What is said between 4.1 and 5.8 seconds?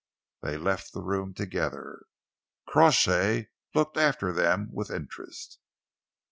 them with interest.